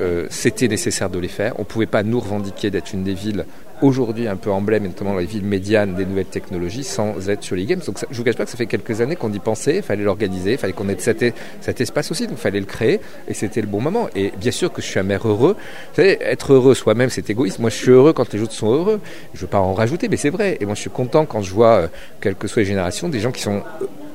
Euh, 0.00 0.26
c'était 0.30 0.68
nécessaire 0.68 1.10
de 1.10 1.18
les 1.18 1.28
faire. 1.28 1.54
On 1.56 1.62
ne 1.62 1.66
pouvait 1.66 1.86
pas 1.86 2.02
nous 2.02 2.20
revendiquer 2.20 2.70
d'être 2.70 2.92
une 2.92 3.04
des 3.04 3.14
villes 3.14 3.44
aujourd'hui 3.82 4.28
un 4.28 4.36
peu 4.36 4.50
emblème, 4.50 4.84
notamment 4.84 5.16
les 5.16 5.26
villes 5.26 5.44
médianes 5.44 5.94
des 5.94 6.06
nouvelles 6.06 6.26
technologies, 6.26 6.84
sans 6.84 7.28
être 7.28 7.42
sur 7.42 7.56
les 7.56 7.64
games. 7.66 7.80
Donc 7.84 7.96
je 8.10 8.16
vous 8.16 8.22
cache 8.24 8.36
pas 8.36 8.44
que 8.44 8.50
ça 8.50 8.56
fait 8.56 8.66
quelques 8.66 9.00
années 9.00 9.16
qu'on 9.16 9.32
y 9.32 9.38
pensait, 9.38 9.76
il 9.76 9.82
fallait 9.82 10.04
l'organiser, 10.04 10.52
il 10.52 10.58
fallait 10.58 10.72
qu'on 10.72 10.88
ait 10.88 10.96
cet, 10.98 11.24
cet, 11.60 11.80
espace 11.80 12.10
aussi, 12.10 12.26
donc 12.26 12.36
il 12.38 12.40
fallait 12.40 12.60
le 12.60 12.66
créer, 12.66 13.00
et 13.26 13.34
c'était 13.34 13.60
le 13.60 13.66
bon 13.66 13.80
moment. 13.80 14.08
Et 14.14 14.32
bien 14.38 14.52
sûr 14.52 14.72
que 14.72 14.80
je 14.80 14.86
suis 14.86 15.00
un 15.00 15.02
maire 15.02 15.26
heureux. 15.26 15.56
Vous 15.56 15.96
savez, 15.96 16.18
être 16.22 16.52
heureux 16.52 16.74
soi-même, 16.74 17.10
c'est 17.10 17.28
égoïste. 17.28 17.58
Moi, 17.58 17.70
je 17.70 17.76
suis 17.76 17.90
heureux 17.90 18.12
quand 18.12 18.32
les 18.32 18.40
autres 18.40 18.52
sont 18.52 18.72
heureux. 18.72 19.00
Je 19.34 19.38
ne 19.38 19.40
veux 19.42 19.48
pas 19.48 19.58
en 19.58 19.74
rajouter, 19.74 20.08
mais 20.08 20.16
c'est 20.16 20.30
vrai. 20.30 20.58
Et 20.60 20.64
moi, 20.64 20.74
je 20.74 20.80
suis 20.80 20.90
content 20.90 21.26
quand 21.26 21.42
je 21.42 21.52
vois, 21.52 21.72
euh, 21.72 21.88
quelles 22.20 22.36
que 22.36 22.46
soient 22.46 22.62
les 22.62 22.68
générations, 22.68 23.08
des 23.08 23.20
gens 23.20 23.32
qui 23.32 23.42
sont 23.42 23.62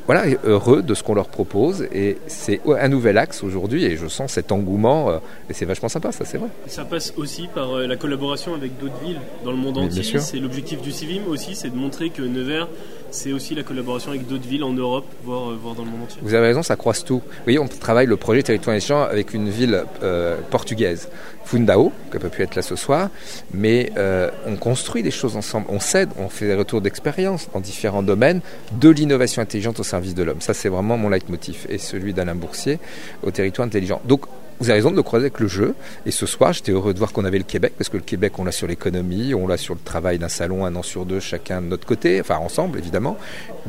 voilà, 0.08 0.24
heureux 0.46 0.82
de 0.82 0.94
ce 0.94 1.04
qu'on 1.04 1.14
leur 1.14 1.28
propose. 1.28 1.86
Et 1.94 2.18
c'est 2.28 2.62
un 2.66 2.88
nouvel 2.88 3.18
axe 3.18 3.44
aujourd'hui 3.44 3.84
et 3.84 3.98
je 3.98 4.08
sens 4.08 4.32
cet 4.32 4.52
engouement. 4.52 5.10
Euh, 5.10 5.18
et 5.50 5.54
c'est 5.54 5.66
vachement 5.66 5.90
sympa, 5.90 6.12
ça, 6.14 6.24
c'est 6.26 6.38
vrai. 6.38 6.48
Ça 6.66 6.86
passe 6.86 7.14
aussi 7.18 7.48
par 7.54 7.74
euh, 7.76 7.88
la 7.88 7.98
collaboration 7.98 8.56
avec 8.56 8.78
d'autres 8.80 9.00
villes 9.04 9.20
dans 9.44 9.52
le 9.52 9.58
monde 9.58 9.78
entier. 9.78 10.04
C'est 10.20 10.40
l'objectif 10.40 10.82
du 10.82 10.92
CIVIM 10.92 11.28
aussi, 11.28 11.56
c'est 11.56 11.70
de 11.70 11.76
montrer 11.76 12.10
que 12.10 12.22
Nevers, 12.22 12.70
c'est 13.12 13.32
aussi 13.32 13.56
la 13.56 13.64
collaboration 13.64 14.12
avec 14.12 14.28
d'autres 14.28 14.48
villes 14.48 14.64
en 14.64 14.74
Europe, 14.74 15.06
voire, 15.24 15.52
euh, 15.52 15.60
voire, 15.62 15.76
dans 15.76 15.84
le 15.84 15.92
monde 15.92 16.04
entier. 16.04 16.20
Vous 16.22 16.34
avez 16.34 16.48
raison, 16.48 16.64
ça 16.64 16.76
croise 16.76 17.04
tout. 17.04 17.22
Voyez, 17.44 17.60
on 17.60 17.68
travaille 17.68 18.08
le 18.08 18.18
projet 18.18 18.44
Territoire 18.44 18.76
Échange 18.76 19.10
avec 19.10 19.34
une 19.34 19.50
ville 19.50 19.84
portugaise, 20.50 21.10
Fundao, 21.46 21.92
qui 22.12 22.18
peut 22.18 22.30
plus 22.30 22.44
être 22.44 22.56
là 22.56 22.62
ce 22.62 22.76
soir, 22.76 23.10
mais 23.54 23.92
on 24.46 24.56
construit 24.56 25.04
des 25.04 25.12
choses 25.12 25.36
ensemble, 25.36 25.66
on 25.70 25.80
s'aide, 25.80 26.10
on 26.18 26.30
fait 26.30 26.48
des 26.48 26.56
retours 26.56 26.82
d'expérience 26.82 27.50
dans 27.54 27.60
différents 27.60 28.04
domaines 28.04 28.42
de 28.74 28.90
l'innovation 28.90 29.42
intelligente 29.42 29.80
au 29.80 29.84
service 29.84 30.16
de 30.16 30.24
l'homme. 30.24 30.42
Ça, 30.42 30.54
c'est 30.54 30.70
vraiment 30.70 30.98
mon 30.98 31.10
leitmotiv 31.10 31.66
et 31.70 31.78
celui 31.78 32.14
d'Alain 32.14 32.36
Boursier 32.36 32.80
au 33.24 33.32
territoire 33.32 33.68
intelligent. 33.68 34.02
Donc, 34.06 34.26
vous 34.60 34.70
avez 34.70 34.80
raison 34.80 34.92
de 34.92 34.96
le 34.96 35.04
croiser 35.04 35.26
avec 35.26 35.40
le 35.40 35.48
jeu. 35.48 35.76
Et 36.06 36.12
ce 36.12 36.26
soir, 36.26 36.54
j'étais 36.54 36.72
heureux 36.72 36.94
de 36.94 36.98
voir 36.98 37.14
qu'on 37.14 37.26
avait 37.26 37.38
le 37.38 37.44
Québec, 37.44 37.74
parce 37.78 37.90
que 37.90 37.98
le 37.98 38.04
Québec, 38.04 38.34
on 38.40 38.44
l'a 38.44 38.52
sur 38.52 38.68
l'économie, 38.68 39.34
on 39.34 39.48
l'a 39.48 39.58
sur 39.58 39.76
le 39.76 39.80
travail 39.80 40.18
d'un 40.18 40.30
salon 40.30 40.66
un 40.66 40.76
an 40.76 40.84
sur 40.84 41.06
deux, 41.06 41.20
chacun 41.20 41.62
de 41.62 41.68
notre 41.68 41.86
côté, 41.86 42.20
enfin 42.20 42.38
ensemble 42.38 42.80
évidemment. 42.80 43.18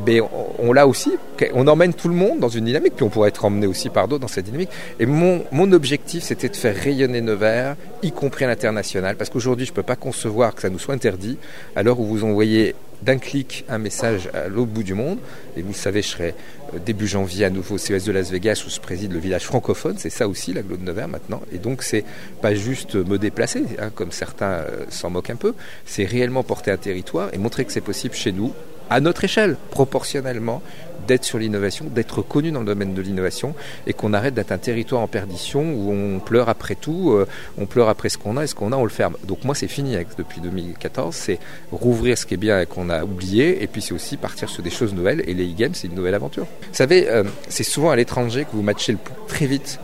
Mais 0.05 0.19
on, 0.59 0.73
l'a 0.73 0.87
aussi, 0.87 1.11
on 1.53 1.67
emmène 1.67 1.93
tout 1.93 2.07
le 2.07 2.15
monde 2.15 2.39
dans 2.39 2.49
une 2.49 2.65
dynamique, 2.65 2.95
puis 2.95 3.03
on 3.03 3.09
pourrait 3.09 3.29
être 3.29 3.45
emmené 3.45 3.67
aussi 3.67 3.89
par 3.89 4.07
d'autres 4.07 4.21
dans 4.21 4.27
cette 4.27 4.45
dynamique. 4.45 4.69
Et 4.99 5.05
mon, 5.05 5.43
mon 5.51 5.71
objectif, 5.71 6.23
c'était 6.23 6.49
de 6.49 6.55
faire 6.55 6.75
rayonner 6.75 7.21
Nevers, 7.21 7.75
y 8.01 8.11
compris 8.11 8.45
à 8.45 8.47
l'international, 8.47 9.15
parce 9.15 9.29
qu'aujourd'hui, 9.29 9.65
je 9.65 9.71
ne 9.71 9.75
peux 9.75 9.83
pas 9.83 9.95
concevoir 9.95 10.55
que 10.55 10.61
ça 10.61 10.69
nous 10.69 10.79
soit 10.79 10.95
interdit, 10.95 11.37
à 11.75 11.83
l'heure 11.83 11.99
où 11.99 12.05
vous 12.05 12.23
envoyez 12.23 12.75
d'un 13.01 13.17
clic 13.17 13.65
un 13.69 13.77
message 13.77 14.29
à 14.33 14.47
l'autre 14.47 14.71
bout 14.71 14.83
du 14.83 14.93
monde. 14.93 15.19
Et 15.57 15.61
vous 15.61 15.69
le 15.69 15.73
savez, 15.73 16.01
je 16.01 16.07
serai 16.07 16.35
euh, 16.73 16.79
début 16.85 17.07
janvier 17.07 17.45
à 17.45 17.49
nouveau 17.49 17.75
au 17.75 17.77
CES 17.77 18.03
de 18.03 18.11
Las 18.11 18.31
Vegas 18.31 18.63
où 18.65 18.69
je 18.69 18.79
préside 18.79 19.13
le 19.13 19.19
village 19.19 19.43
francophone. 19.43 19.95
C'est 19.97 20.09
ça 20.09 20.27
aussi, 20.27 20.53
la 20.53 20.61
Globe 20.61 20.83
Nevers 20.83 21.07
maintenant. 21.07 21.41
Et 21.51 21.57
donc, 21.57 21.83
c'est 21.83 22.05
pas 22.41 22.53
juste 22.53 22.95
me 22.95 23.17
déplacer, 23.17 23.63
hein, 23.79 23.89
comme 23.93 24.11
certains 24.11 24.51
euh, 24.51 24.85
s'en 24.89 25.09
moquent 25.09 25.31
un 25.31 25.35
peu. 25.35 25.53
C'est 25.85 26.05
réellement 26.05 26.43
porter 26.43 26.71
un 26.71 26.77
territoire 26.77 27.29
et 27.33 27.37
montrer 27.37 27.65
que 27.65 27.71
c'est 27.71 27.81
possible 27.81 28.15
chez 28.15 28.31
nous, 28.31 28.53
à 28.89 28.99
notre 29.01 29.23
échelle, 29.23 29.55
proportionnellement, 29.69 30.61
d'être 31.09 31.25
sur 31.25 31.39
l'innovation, 31.39 31.85
d'être 31.85 32.21
connu 32.21 32.51
dans 32.51 32.59
le 32.59 32.67
domaine 32.67 32.93
de 32.93 33.01
l'innovation 33.01 33.55
et 33.87 33.93
qu'on 33.93 34.13
arrête 34.13 34.35
d'être 34.35 34.51
un 34.51 34.59
territoire 34.59 35.01
en 35.01 35.07
perdition 35.07 35.61
où 35.73 35.91
on 35.91 36.19
pleure 36.19 36.49
après 36.49 36.75
tout, 36.75 37.13
euh, 37.13 37.27
on 37.57 37.65
pleure 37.65 37.89
après 37.89 38.09
ce 38.09 38.19
qu'on 38.19 38.37
a 38.37 38.43
et 38.43 38.47
ce 38.47 38.53
qu'on 38.53 38.71
a, 38.71 38.75
on 38.75 38.83
le 38.83 38.91
ferme. 38.91 39.15
Donc 39.23 39.43
moi, 39.43 39.55
c'est 39.55 39.67
fini 39.67 39.97
depuis 40.19 40.39
2014, 40.39 41.15
c'est 41.15 41.39
rouvrir 41.71 42.15
ce 42.15 42.27
qui 42.27 42.35
est 42.35 42.37
bien 42.37 42.61
et 42.61 42.67
qu'on 42.67 42.91
a 42.91 43.03
oublié 43.03 43.63
et 43.63 43.65
puis 43.65 43.81
c'est 43.81 43.93
aussi 43.93 44.17
partir 44.17 44.49
sur 44.49 44.61
des 44.61 44.69
choses 44.69 44.93
nouvelles 44.93 45.23
et 45.25 45.33
les 45.33 45.51
e-games, 45.51 45.73
c'est 45.73 45.87
une 45.87 45.95
nouvelle 45.95 46.13
aventure. 46.13 46.45
Vous 46.45 46.75
savez, 46.75 47.09
euh, 47.09 47.23
c'est 47.49 47.63
souvent 47.63 47.89
à 47.89 47.95
l'étranger 47.95 48.45
que 48.45 48.51
vous 48.53 48.61
matchez 48.61 48.91
le 48.91 48.99
très 49.27 49.47
vite 49.47 49.79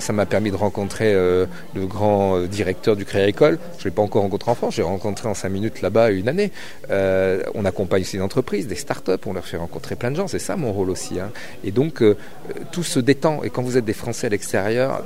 ça 0.00 0.12
m'a 0.12 0.26
permis 0.26 0.50
de 0.50 0.56
rencontrer 0.56 1.12
euh, 1.14 1.46
le 1.74 1.86
grand 1.86 2.36
euh, 2.36 2.46
directeur 2.46 2.96
du 2.96 3.04
Créa 3.04 3.26
École. 3.28 3.58
Je 3.78 3.82
ne 3.82 3.84
l'ai 3.84 3.90
pas 3.90 4.02
encore 4.02 4.22
rencontré 4.22 4.50
en 4.50 4.54
France, 4.54 4.74
j'ai 4.74 4.82
rencontré 4.82 5.28
en 5.28 5.34
cinq 5.34 5.50
minutes 5.50 5.82
là-bas 5.82 6.10
une 6.10 6.28
année. 6.28 6.52
on 6.90 7.64
accompagne 7.64 8.02
aussi 8.02 8.16
des 8.16 8.22
entreprises, 8.22 8.66
des 8.66 8.74
start-up, 8.74 9.26
on 9.26 9.32
leur 9.32 9.46
fait 9.46 9.56
rencontrer 9.56 9.96
plein 9.96 10.10
de 10.10 10.16
gens, 10.16 10.28
c'est 10.28 10.38
ça 10.38 10.56
mon 10.56 10.72
rôle 10.72 10.90
aussi. 10.90 11.20
Hein. 11.20 11.30
Et 11.64 11.70
donc 11.70 12.02
tout 12.72 12.82
se 12.82 13.00
détend. 13.00 13.42
Et 13.42 13.50
quand 13.50 13.62
vous 13.62 13.76
êtes 13.76 13.84
des 13.84 13.92
Français 13.92 14.26
à 14.26 14.30
l'extérieur, 14.30 15.02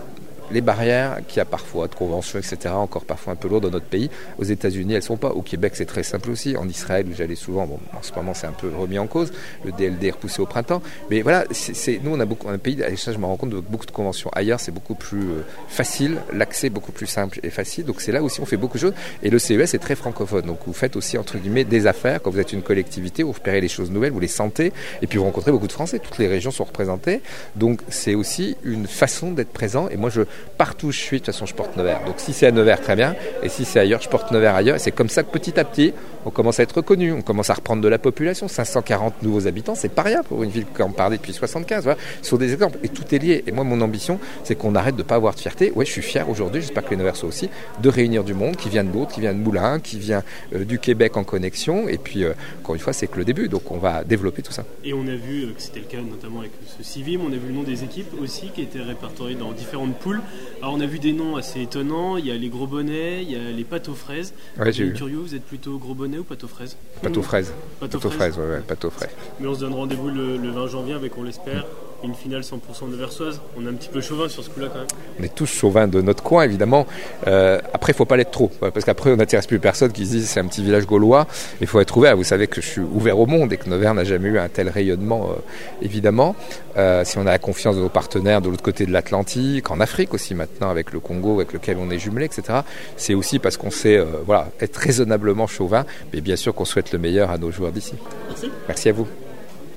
les 0.51 0.61
barrières 0.61 1.19
qu'il 1.27 1.39
y 1.39 1.41
a 1.41 1.45
parfois 1.45 1.89
de 1.89 1.95
conventions, 1.95 2.39
etc., 2.39 2.75
encore 2.75 3.05
parfois 3.05 3.33
un 3.33 3.37
peu 3.37 3.49
lourdes 3.49 3.65
dans 3.65 3.71
notre 3.71 3.87
pays. 3.87 4.11
Aux 4.39 4.45
États-Unis, 4.45 4.95
elles 4.95 5.03
sont 5.03 5.17
pas. 5.17 5.31
Au 5.31 5.43
Québec, 5.43 5.73
c'est 5.77 5.87
très 5.87 6.03
simple 6.03 6.31
aussi. 6.31 6.57
En 6.57 6.69
Israël, 6.69 7.07
où 7.11 7.15
j'allais 7.15 7.35
souvent, 7.35 7.67
bon, 7.67 7.79
en 7.97 8.03
ce 8.03 8.13
moment, 8.15 8.35
c'est 8.35 8.47
un 8.47 8.53
peu 8.53 8.71
remis 8.75 8.99
en 8.99 9.07
cause. 9.07 9.33
Le 9.65 9.73
DLD 9.73 10.05
est 10.05 10.11
repoussé 10.11 10.41
au 10.41 10.47
printemps. 10.47 10.83
Mais 11.11 11.23
voilà, 11.23 11.45
c'est, 11.51 12.01
nous, 12.03 12.13
on 12.13 12.21
a 12.21 12.25
beaucoup, 12.25 12.49
un 12.49 12.59
pays, 12.59 12.83
à 12.83 12.95
je 12.95 13.19
me 13.19 13.27
rends 13.27 13.37
compte 13.37 13.51
de 13.51 13.61
beaucoup 13.61 13.87
de 13.87 13.91
conventions. 13.91 14.31
Ailleurs, 14.35 14.61
c'est 14.61 14.73
beaucoup 14.73 14.95
plus 14.95 15.23
euh, 15.23 15.45
facile, 15.69 16.19
l'accès 16.33 16.71
beaucoup 16.71 16.93
plus 16.93 17.07
simple 17.07 17.41
et 17.43 17.51
facile. 17.51 17.85
Donc 17.85 18.01
c'est 18.01 18.13
là 18.13 18.23
aussi, 18.23 18.41
on 18.41 18.47
fait 18.47 18.57
beaucoup 18.57 18.77
de 18.77 18.83
choses. 18.83 18.95
Et 19.23 19.31
le 19.31 19.39
CES 19.39 19.75
est 19.75 19.79
très 19.79 19.95
francophone. 19.95 20.47
Donc 20.47 20.61
vous 20.67 20.73
faites 20.73 20.97
aussi, 20.97 21.19
entre 21.19 21.39
guillemets, 21.39 21.65
des 21.65 21.87
affaires. 21.87 22.23
Quand 22.23 22.31
vous 22.31 22.41
êtes 22.41 22.53
une 22.53 22.63
collectivité, 22.63 23.23
vous 23.23 23.33
repérez 23.33 23.61
les 23.61 23.69
choses 23.69 23.91
nouvelles, 23.91 24.13
vous 24.13 24.21
les 24.21 24.29
sentez. 24.29 24.73
Et 25.03 25.07
puis 25.07 25.19
vous 25.19 25.25
rencontrez 25.25 25.53
beaucoup 25.53 25.67
de 25.67 25.73
Français. 25.73 25.99
Toutes 25.99 26.19
les 26.19 26.29
régions 26.29 26.51
sont 26.51 26.65
représentées. 26.65 27.21
Donc 27.57 27.81
c'est 27.89 28.15
aussi 28.15 28.57
une 28.65 28.87
façon 28.87 29.33
d'être 29.33 29.53
présent. 29.53 29.89
Et 29.89 29.97
moi, 29.97 30.11
je, 30.11 30.23
partout 30.59 30.89
où 30.89 30.93
je 30.93 30.99
suis, 30.99 31.17
de 31.17 31.25
toute 31.25 31.35
façon, 31.35 31.47
je 31.47 31.55
porte 31.55 31.77
Nevers. 31.77 32.05
Donc 32.05 32.17
si 32.19 32.33
c'est 32.33 32.47
à 32.47 32.53
Nevers, 32.53 32.81
très 32.81 32.97
bien. 32.97 33.15
Et 33.43 33.49
si 33.49 33.65
c'est 33.65 33.81
ailleurs, 33.81 34.01
je 34.01 34.09
porte 34.09 34.31
Nevers 34.31 34.55
ailleurs. 34.55 34.81
C'est 34.81 34.93
comme 34.93 35.09
ça 35.09 35.23
que 35.23 35.31
petit 35.31 35.59
à 35.59 35.65
petit, 35.65 35.93
on 36.27 36.31
commence 36.31 36.61
à 36.61 36.63
être 36.63 36.77
reconnu. 36.77 37.13
On 37.13 37.23
commence 37.23 37.51
à 37.51 37.55
reprendre 37.55 37.83
de 37.83 37.89
la 37.89 37.99
population. 37.99 38.49
540 38.49 39.23
nouveaux 39.23 39.47
habitants, 39.47 39.75
c'est 39.75 39.89
pas 39.89 40.03
rien 40.03 40.23
pour 40.23 40.43
une 40.43 40.51
ville 40.51 40.67
qui 40.75 40.83
en 40.83 40.91
parlait 40.91 41.17
depuis 41.17 41.33
75. 41.33 41.85
Voilà. 41.85 41.99
Ce 42.23 42.31
sont 42.31 42.37
des 42.37 42.53
exemples. 42.53 42.79
Et 42.83 42.89
tout 42.89 43.15
est 43.15 43.19
lié. 43.19 43.45
Et 43.47 43.53
moi, 43.53 43.65
mon 43.65 43.81
ambition, 43.81 44.19
c'est 44.45 44.55
qu'on 44.55 44.75
arrête 44.75 44.97
de 44.97 45.03
pas 45.03 45.17
avoir 45.17 45.35
de 45.35 45.41
fierté. 45.41 45.73
Ouais, 45.75 45.85
je 45.85 45.91
suis 45.91 46.03
fier 46.03 46.29
aujourd'hui, 46.29 46.61
j'espère 46.61 46.85
que 46.85 46.91
les 46.91 46.97
Nevers 46.97 47.17
soient 47.17 47.29
aussi, 47.29 47.51
de 47.83 47.89
réunir 47.89 48.25
du 48.25 48.35
monde 48.35 48.57
qui 48.57 48.69
vient 48.69 48.85
de 48.85 48.93
l'autre, 48.93 49.13
qui 49.13 49.21
vient 49.21 49.35
de 49.35 49.39
Moulins, 49.39 49.81
qui 49.81 49.99
vient 49.99 50.23
euh, 50.55 50.65
du 50.65 50.79
Québec 50.79 51.17
en 51.17 51.25
connexion. 51.25 51.89
Et 51.89 51.99
puis, 51.99 52.25
euh, 52.25 52.33
encore 52.61 52.75
une 52.75 52.81
fois, 52.81 52.93
c'est 52.93 53.07
que 53.07 53.19
le 53.19 53.25
début. 53.25 53.49
Donc 53.49 53.71
on 53.71 53.79
va 53.79 54.05
développer 54.05 54.43
tout 54.43 54.53
ça. 54.53 54.65
Et 54.85 54.93
on 54.93 55.07
a 55.07 55.15
vu 55.15 55.45
euh, 55.45 55.53
que 55.53 55.61
c'était 55.61 55.81
le 55.81 55.87
cas 55.87 55.99
notamment 55.99 56.41
avec 56.41 56.53
ce 56.79 56.83
Civim. 56.83 57.21
On 57.27 57.33
a 57.33 57.37
vu 57.37 57.49
le 57.49 57.55
nom 57.55 57.63
des 57.63 57.85
équipes 57.85 58.13
aussi 58.21 58.49
qui 58.55 58.63
étaient 58.63 58.81
répertoriées 58.81 59.37
dans 59.37 59.53
différentes 59.53 59.97
poules. 59.97 60.21
Alors 60.61 60.75
on 60.75 60.81
a 60.81 60.87
vu 60.87 60.99
des 60.99 61.13
noms 61.13 61.37
assez 61.37 61.61
étonnants, 61.63 62.17
il 62.17 62.27
y 62.27 62.31
a 62.31 62.37
les 62.37 62.49
gros 62.49 62.67
bonnets, 62.67 63.23
il 63.23 63.31
y 63.31 63.37
a 63.37 63.51
les 63.51 63.65
pâtes 63.65 63.89
aux 63.89 63.95
fraises. 63.95 64.35
Ouais, 64.59 64.73
j'ai. 64.73 64.93
Curieux, 64.93 65.19
vous 65.19 65.35
êtes 65.35 65.45
plutôt 65.45 65.79
gros 65.79 65.95
bonnet 65.95 66.19
ou 66.19 66.25
pâte 66.25 66.45
aux 66.45 66.49
fraises? 66.49 66.77
Pâte 67.03 67.17
aux 67.17 67.23
fraises. 67.23 67.53
Pâte 67.81 67.95
aux 67.95 68.01
fraises. 68.01 68.39
ouais, 68.39 68.45
ouais, 68.45 68.85
aux 68.85 68.91
fraises. 68.91 69.11
Mais 69.41 69.47
on 69.47 69.55
se 69.55 69.61
donne 69.61 69.75
rendez-vous 69.75 70.09
le, 70.09 70.37
le 70.37 70.51
20 70.51 70.67
janvier 70.69 70.95
avec, 70.95 71.17
on 71.19 71.23
l'espère, 71.23 71.67
une 72.05 72.15
finale 72.15 72.43
100% 72.43 72.91
de 72.91 72.97
Versoise. 72.97 73.41
On 73.57 73.65
est 73.65 73.69
un 73.69 73.73
petit 73.73 73.89
peu 73.89 74.01
chauvin 74.01 74.29
sur 74.29 74.45
ce 74.45 74.51
coup-là 74.51 74.69
quand 74.69 74.79
même. 74.79 74.87
On 75.19 75.23
est 75.23 75.35
tous 75.35 75.47
chauvins 75.47 75.89
de 75.89 76.01
notre 76.03 76.23
coin, 76.23 76.45
évidemment. 76.45 76.87
Euh, 77.27 77.61
après, 77.73 77.93
il 77.93 77.97
faut 77.97 78.05
pas 78.05 78.17
l'être 78.17 78.31
trop, 78.31 78.51
parce 78.61 78.85
qu'après, 78.85 79.11
on 79.11 79.17
n'intéresse 79.17 79.47
plus 79.47 79.59
personne 79.59 79.93
qui 79.93 80.07
se 80.07 80.11
dit 80.13 80.25
c'est 80.25 80.41
un 80.41 80.47
petit 80.47 80.63
village 80.63 80.87
gaulois. 80.87 81.27
Il 81.61 81.67
faut 81.67 81.81
être 81.81 81.97
ouvert. 81.97 82.17
Vous 82.17 82.25
savez 82.25 82.47
que 82.47 82.61
je 82.61 82.67
suis 82.67 82.81
ouvert 82.81 83.19
au 83.19 83.27
monde 83.27 83.53
et 83.53 83.57
que 83.57 83.69
Nevers 83.69 83.95
n'a 83.95 84.05
jamais 84.05 84.29
eu 84.29 84.39
un 84.39 84.49
tel 84.49 84.69
rayonnement, 84.69 85.31
euh, 85.31 85.35
évidemment. 85.83 86.37
Euh, 86.77 87.05
si 87.05 87.19
on 87.19 87.23
a 87.23 87.31
la 87.31 87.39
confiance 87.39 87.77
de 87.77 87.81
nos 87.81 87.89
partenaires 87.89 88.43
de 88.43 88.51
l'autre 88.51 88.63
côté 88.63 88.87
de 88.87 88.93
l'Atlantique, 88.93 89.71
en 89.71 89.81
Afrique 89.81 90.13
aussi 90.13 90.35
maintenant, 90.35 90.71
avec 90.71 90.93
le 90.93 91.01
Congo, 91.01 91.37
avec 91.37 91.53
lequel 91.53 91.79
on 91.79 91.91
est 91.91 91.99
jumelé, 91.99 92.27
etc., 92.27 92.61
c'est 92.97 93.15
aussi 93.15 93.39
parce 93.39 93.57
qu'on 93.57 93.71
sait 93.71 94.05
voilà, 94.27 94.49
être 94.61 94.77
raisonnablement 94.77 95.47
chauvin, 95.47 95.85
mais 96.13 96.21
bien 96.21 96.37
sûr 96.37 96.55
qu'on 96.55 96.65
souhaite 96.65 96.93
le 96.93 96.99
meilleur 96.99 97.31
à 97.31 97.39
nos 97.39 97.51
joueurs 97.51 97.73
d'ici. 97.73 97.95
Merci. 98.29 98.51
Merci 98.69 98.89
à 98.89 98.93
vous. 98.93 99.07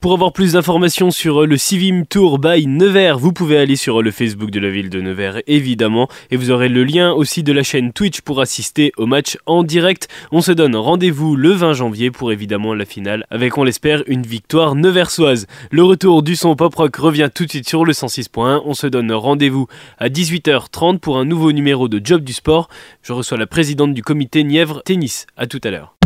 Pour 0.02 0.14
avoir 0.14 0.32
plus 0.32 0.54
d'informations 0.54 1.10
sur 1.10 1.42
euh, 1.42 1.46
le 1.48 1.58
Civim 1.58 2.04
Tour 2.08 2.38
by 2.38 2.68
Nevers, 2.68 3.18
vous 3.18 3.34
pouvez 3.34 3.58
aller 3.58 3.76
sur 3.76 4.00
euh, 4.00 4.04
le 4.04 4.12
Facebook 4.12 4.52
de 4.52 4.60
la 4.60 4.70
ville 4.70 4.92
de 4.92 5.02
Nevers, 5.02 5.42
évidemment, 5.48 6.08
et 6.30 6.38
vous 6.38 6.52
aurez 6.52 6.70
le 6.70 6.84
lien 6.84 7.12
aussi 7.12 7.42
de 7.42 7.52
la 7.52 7.64
chaîne 7.64 7.92
Twitch 7.92 8.22
pour 8.22 8.40
assister 8.40 8.92
au 8.98 9.08
match 9.08 9.38
en 9.48 9.64
direct. 9.64 10.08
On 10.32 10.42
se 10.42 10.52
donne 10.52 10.76
rendez-vous 10.76 11.36
le 11.36 11.52
20 11.52 11.74
janvier 11.74 12.12
pour 12.12 12.32
évidemment 12.32 12.76
la 12.76 12.86
finale, 12.86 13.26
avec 13.32 13.58
on 13.58 13.64
l'espère 13.64 14.04
une 14.06 14.22
victoire 14.22 14.76
neversoise. 14.76 15.48
Le 15.72 15.84
retour 15.84 16.22
du 16.22 16.36
son 16.36 16.56
pop 16.56 16.76
rock 16.76 16.96
revient 16.98 17.30
tout 17.34 17.46
de 17.46 17.50
suite 17.50 17.68
sur 17.68 17.84
le 17.84 17.94
106.1. 17.94 18.62
On 18.66 18.76
se 18.76 18.88
donne 18.88 19.12
rendez-vous 19.12 19.68
à 19.98 20.10
18h30 20.10 21.00
pour 21.00 21.18
un 21.18 21.26
nouveau 21.26 21.52
numéro 21.52 21.88
de 21.88 22.00
Job 22.04 22.24
du 22.24 22.34
sport. 22.34 22.70
Je 23.02 23.14
reçois 23.14 23.38
la 23.38 23.48
présidente 23.48 23.96
du 23.96 24.04
comité 24.04 24.44
Nièvre 24.44 24.84
Tennis. 24.84 25.26
À 25.38 25.48
tout 25.48 25.62
à 25.64 25.72
l'heure. 25.72 25.97